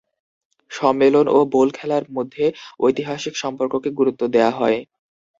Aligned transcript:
সম্মেলন 0.71 1.25
ও 1.29 1.49
বোল 1.53 1.69
খেলার 1.77 2.03
মধ্যে 2.11 2.45
ঐতিহাসিক 2.79 3.33
সম্পর্ককে 3.43 3.89
গুরুত্ব 3.99 4.21
দেয়া 4.35 4.51
হয়। 4.51 4.77